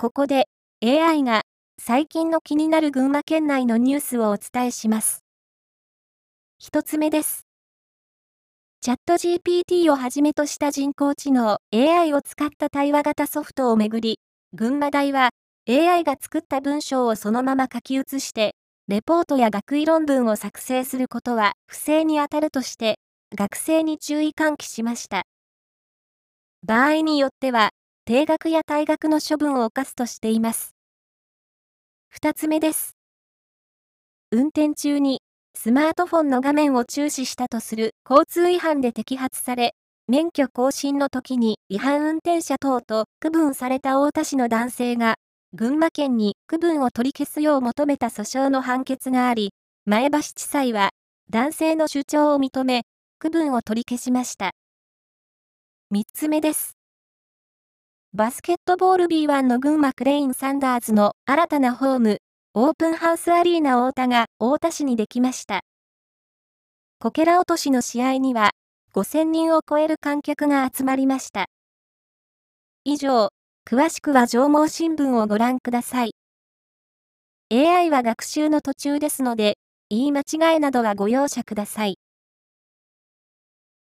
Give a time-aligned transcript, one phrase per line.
[0.00, 0.48] ここで
[0.82, 1.42] AI が
[1.78, 5.26] 最近の気になる群馬県内のニュースをお伝えします。
[6.58, 7.44] 一つ目です。
[8.80, 14.20] チャット GPT をはじめとした人工知能 AI を使った対話型ソフトをめぐり、
[14.54, 15.32] 群馬大は
[15.68, 18.54] AI が作った文章をそのまま書き写して、
[18.88, 22.98] レポートや学位論文を作成することは不正に当たるとして、
[23.36, 25.24] 学生に注意喚起しました。
[26.66, 27.72] 場合によっては、
[28.10, 30.74] 定額や退学の処分を課すとしています。
[32.08, 32.96] 二つ目です。
[34.32, 35.20] 運転中に
[35.56, 39.74] スマートフォンの画面を注視したとする交通違反で摘発され、
[40.08, 45.14] 免許更新の時に違反運転者等と区分された太田市の男性が、
[45.52, 49.50] 群馬県に区分を取り消すよう求めた訴訟の判決があり、
[49.86, 50.90] 前橋地裁は
[51.30, 52.82] 男性の主張を認め、
[53.20, 54.50] 区分を取り消しました。
[55.92, 56.79] 三つ目です。
[58.12, 62.18] バスケットボール B1 の群馬クレインサンダーズの新たなホーム、
[62.54, 65.60] オープンハウスアリーナ太田が太田市にできました。
[66.98, 68.50] こけら落としの試合には
[68.94, 71.46] 5000人を超える観客が集まりました。
[72.82, 73.28] 以上、
[73.64, 76.10] 詳しくは上毛新聞をご覧ください。
[77.52, 79.54] AI は学習の途中ですので、
[79.88, 81.99] 言い間違いなどはご容赦ください。